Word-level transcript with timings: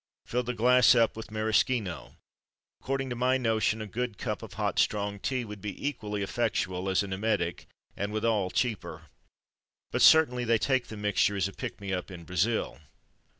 Fill 0.25 0.41
the 0.41 0.55
glass 0.55 0.95
up 0.95 1.15
with 1.15 1.29
maraschino. 1.29 2.17
According 2.79 3.11
to 3.11 3.15
my 3.15 3.37
notion, 3.37 3.81
a 3.81 3.85
good 3.85 4.17
cup 4.17 4.41
of 4.41 4.53
hot, 4.53 4.79
strong 4.79 5.19
tea 5.19 5.45
would 5.45 5.61
be 5.61 5.87
equally 5.87 6.23
effectual, 6.23 6.89
as 6.89 7.03
an 7.03 7.13
emetic, 7.13 7.67
and 7.95 8.11
withal 8.11 8.49
cheaper. 8.49 9.09
But 9.91 10.01
they 10.01 10.05
certainly 10.05 10.57
take 10.57 10.87
the 10.87 10.97
mixture 10.97 11.35
as 11.35 11.47
a 11.47 11.53
pick 11.53 11.79
me 11.79 11.93
up 11.93 12.09
in 12.09 12.23
Brazil. 12.23 12.79